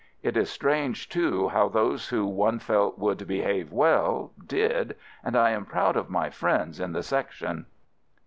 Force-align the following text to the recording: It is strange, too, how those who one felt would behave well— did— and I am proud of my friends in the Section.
It 0.23 0.35
is 0.35 0.49
strange, 0.49 1.09
too, 1.09 1.49
how 1.49 1.69
those 1.69 2.09
who 2.09 2.25
one 2.25 2.57
felt 2.57 2.97
would 2.97 3.27
behave 3.27 3.71
well— 3.71 4.33
did— 4.57 4.95
and 5.23 5.35
I 5.35 5.51
am 5.51 5.63
proud 5.63 5.95
of 5.95 6.09
my 6.09 6.31
friends 6.31 6.79
in 6.79 6.91
the 6.91 7.03
Section. 7.03 7.67